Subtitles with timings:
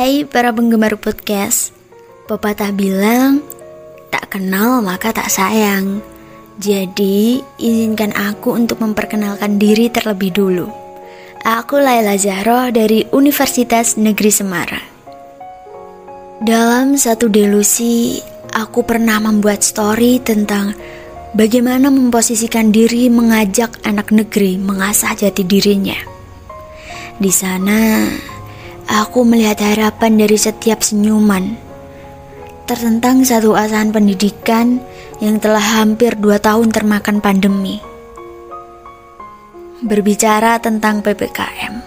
[0.00, 1.76] Hai para penggemar podcast,
[2.24, 3.44] pepatah bilang,
[4.08, 6.00] tak kenal maka tak sayang.
[6.56, 10.72] Jadi, izinkan aku untuk memperkenalkan diri terlebih dulu.
[11.44, 14.88] Aku Laila Zahro dari Universitas Negeri Semarang.
[16.40, 18.24] Dalam satu delusi,
[18.56, 20.72] aku pernah membuat story tentang
[21.36, 26.00] bagaimana memposisikan diri mengajak anak negeri mengasah jati dirinya.
[27.20, 28.08] Di sana,
[28.90, 31.54] aku melihat harapan dari setiap senyuman.
[32.66, 34.82] Tertentang satu asahan pendidikan
[35.22, 37.78] yang telah hampir dua tahun termakan pandemi
[39.80, 41.80] berbicara tentang PPKM.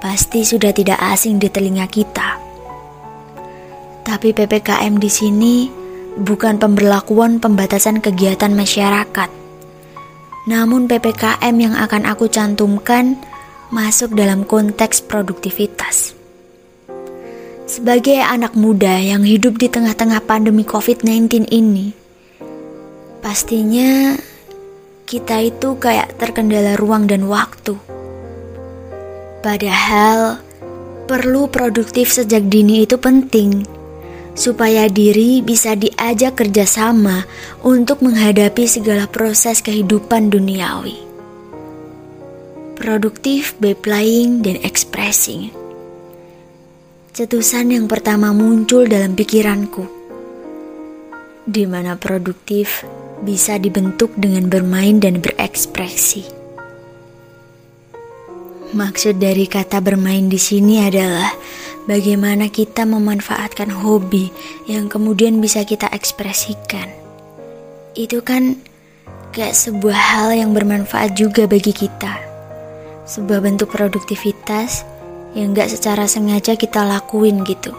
[0.00, 2.40] Pasti sudah tidak asing di telinga kita.
[4.06, 5.68] Tapi PPKM di sini
[6.16, 9.28] bukan pemberlakuan pembatasan kegiatan masyarakat.
[10.48, 13.20] Namun PPKM yang akan aku cantumkan
[13.68, 16.16] masuk dalam konteks produktivitas.
[17.68, 21.92] Sebagai anak muda yang hidup di tengah-tengah pandemi COVID-19 ini,
[23.20, 24.16] pastinya
[25.04, 27.76] kita itu kayak terkendala ruang dan waktu.
[29.44, 30.40] Padahal,
[31.04, 33.68] perlu produktif sejak dini itu penting,
[34.32, 37.28] supaya diri bisa diajak kerjasama
[37.60, 41.07] untuk menghadapi segala proses kehidupan duniawi.
[42.78, 45.50] Produktif by playing dan expressing.
[47.10, 49.82] Cetusan yang pertama muncul dalam pikiranku,
[51.42, 52.86] di mana produktif
[53.26, 56.22] bisa dibentuk dengan bermain dan berekspresi.
[58.78, 61.34] Maksud dari kata bermain di sini adalah
[61.90, 64.30] bagaimana kita memanfaatkan hobi
[64.70, 66.86] yang kemudian bisa kita ekspresikan.
[67.98, 68.54] Itu kan
[69.34, 72.27] kayak sebuah hal yang bermanfaat juga bagi kita.
[73.08, 74.84] Sebuah bentuk produktivitas
[75.32, 77.72] yang gak secara sengaja kita lakuin gitu.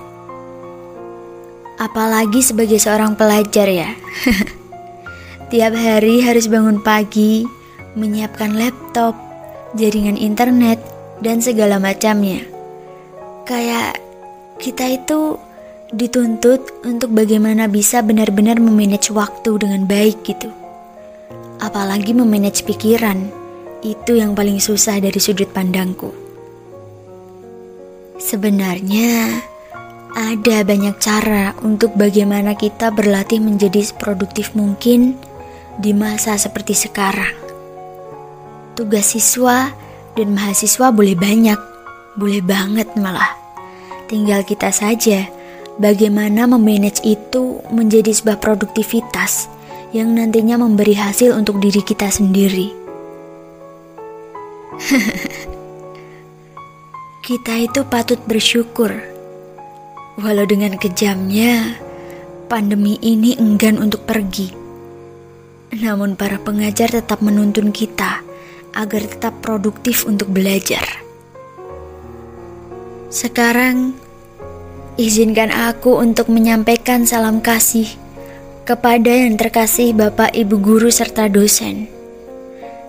[1.77, 3.93] Apalagi sebagai seorang pelajar ya.
[5.53, 7.45] Tiap hari harus bangun pagi,
[7.93, 9.13] menyiapkan laptop,
[9.77, 10.81] jaringan internet,
[11.21, 12.41] dan segala macamnya.
[13.45, 14.01] Kayak
[14.57, 15.37] kita itu
[15.89, 20.49] dituntut untuk bagaimana bisa benar-benar memanage waktu dengan baik gitu.
[21.57, 23.38] Apalagi memanage pikiran,
[23.83, 26.11] itu yang paling susah dari sudut pandangku.
[28.19, 29.39] Sebenarnya,
[30.11, 35.15] ada banyak cara untuk bagaimana kita berlatih menjadi produktif mungkin
[35.79, 37.35] di masa seperti sekarang.
[38.75, 39.71] Tugas siswa
[40.17, 41.59] dan mahasiswa boleh banyak,
[42.19, 43.31] boleh banget malah.
[44.11, 45.29] Tinggal kita saja
[45.79, 49.47] bagaimana memanage itu menjadi sebuah produktivitas
[49.95, 52.78] yang nantinya memberi hasil untuk diri kita sendiri.
[57.27, 58.95] kita itu patut bersyukur,
[60.15, 61.75] walau dengan kejamnya,
[62.47, 64.55] pandemi ini enggan untuk pergi.
[65.75, 68.23] Namun para pengajar tetap menuntun kita
[68.73, 70.85] agar tetap produktif untuk belajar.
[73.09, 73.93] Sekarang,
[74.95, 77.89] izinkan aku untuk menyampaikan salam kasih
[78.63, 81.89] kepada yang terkasih Bapak Ibu guru serta dosen.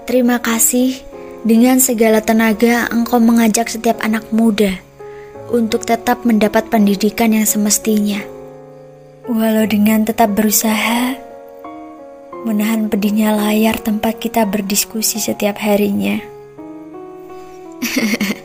[0.05, 1.10] Terima kasih
[1.41, 4.77] dengan segala tenaga engkau mengajak setiap anak muda
[5.49, 8.21] untuk tetap mendapat pendidikan yang semestinya.
[9.25, 11.17] Walau dengan tetap berusaha,
[12.45, 16.21] menahan pedihnya layar tempat kita berdiskusi setiap harinya.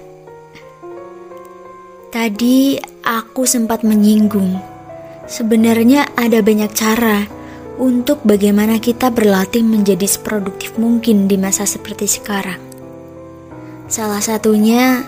[2.15, 4.55] Tadi aku sempat menyinggung,
[5.27, 7.27] sebenarnya ada banyak cara
[7.75, 12.74] untuk bagaimana kita berlatih menjadi seproduktif mungkin di masa seperti sekarang.
[13.85, 15.05] Salah satunya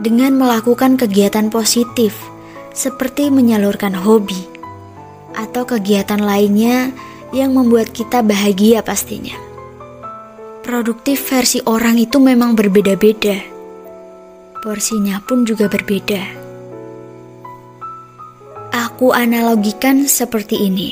[0.00, 2.16] dengan melakukan kegiatan positif,
[2.72, 4.40] seperti menyalurkan hobi
[5.36, 6.92] atau kegiatan lainnya
[7.32, 9.36] yang membuat kita bahagia pastinya.
[10.64, 13.38] Produktif versi orang itu memang berbeda-beda.
[14.64, 16.20] Porsinya pun juga berbeda.
[18.74, 20.90] Aku analogikan seperti ini.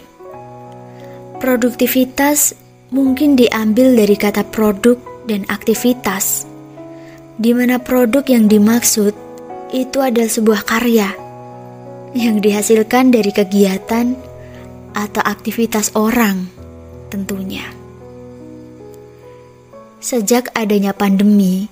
[1.43, 2.55] Produktivitas
[2.95, 4.97] mungkin diambil dari kata produk
[5.27, 6.47] dan aktivitas,
[7.35, 9.15] di mana produk yang dimaksud
[9.75, 11.11] itu adalah sebuah karya
[12.15, 14.15] yang dihasilkan dari kegiatan
[14.95, 16.47] atau aktivitas orang
[17.11, 17.67] tentunya.
[19.99, 21.67] Sejak adanya pandemi,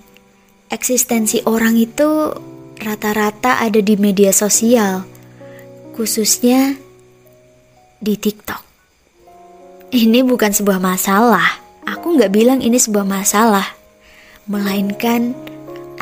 [0.67, 2.35] eksistensi orang itu
[2.83, 5.07] rata-rata ada di media sosial,
[5.95, 6.75] khususnya
[8.03, 8.63] di TikTok.
[9.93, 11.63] Ini bukan sebuah masalah.
[11.87, 13.77] Aku nggak bilang ini sebuah masalah,
[14.49, 15.37] melainkan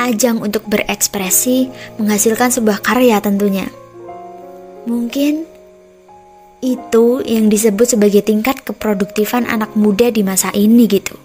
[0.00, 1.68] ajang untuk berekspresi,
[2.00, 3.68] menghasilkan sebuah karya tentunya.
[4.88, 5.44] Mungkin
[6.60, 11.16] itu yang disebut sebagai tingkat keproduktifan anak muda di masa ini gitu.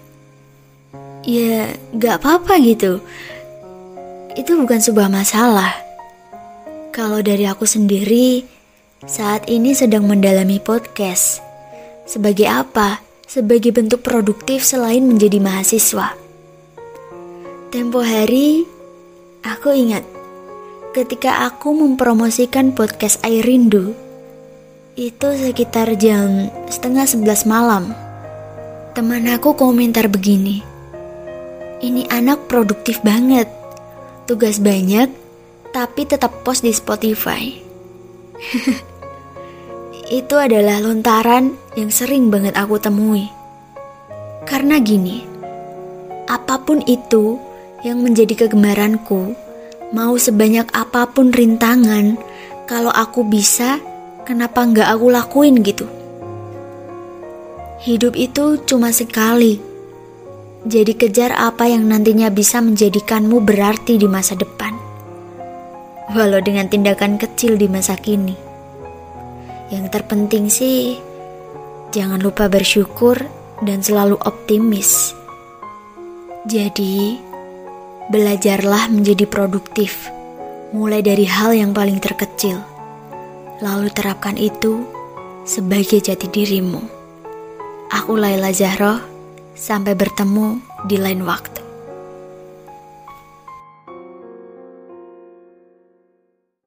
[1.24, 3.00] Ya, gak apa-apa gitu.
[4.36, 5.72] Itu bukan sebuah masalah.
[6.92, 8.44] Kalau dari aku sendiri,
[9.04, 11.44] saat ini sedang mendalami podcast.
[12.08, 13.04] Sebagai apa?
[13.26, 16.25] Sebagai bentuk produktif selain menjadi mahasiswa.
[17.76, 18.64] Tempo hari,
[19.44, 20.00] aku ingat
[20.96, 23.92] ketika aku mempromosikan podcast Air Rindu,
[24.96, 27.92] itu sekitar jam setengah sebelas malam.
[28.96, 30.64] Teman aku komentar begini,
[31.84, 33.44] ini anak produktif banget,
[34.24, 35.12] tugas banyak,
[35.76, 37.60] tapi tetap post di Spotify.
[40.24, 43.28] itu adalah lontaran yang sering banget aku temui.
[44.48, 45.20] Karena gini,
[46.24, 47.45] apa pun itu
[47.84, 49.36] yang menjadi kegemaranku,
[49.92, 52.16] mau sebanyak apa pun rintangan,
[52.70, 53.82] kalau aku bisa,
[54.24, 55.84] kenapa nggak aku lakuin gitu?
[57.84, 59.60] Hidup itu cuma sekali.
[60.66, 64.86] Jadi kejar apa yang nantinya bisa menjadikanmu berarti di masa depan
[66.12, 68.36] walau dengan tindakan kecil di masa kini.
[69.72, 70.96] Yang terpenting sih,
[71.90, 73.18] jangan lupa bersyukur
[73.64, 75.16] dan selalu optimis.
[76.46, 77.18] Jadi,
[78.06, 80.06] belajarlah menjadi produktif,
[80.70, 82.62] mulai dari hal yang paling terkecil,
[83.58, 84.86] lalu terapkan itu
[85.42, 86.82] sebagai jati dirimu.
[87.90, 88.98] Aku Laila Zahro,
[89.54, 91.55] sampai bertemu di lain waktu.